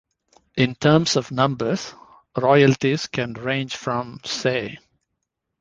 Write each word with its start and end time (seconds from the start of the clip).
In 0.57 0.73
terms 0.73 1.15
of 1.15 1.29
numbers, 1.29 1.93
royalties 2.35 3.05
can 3.05 3.33
range 3.35 3.75
from, 3.75 4.19
say. 4.25 4.79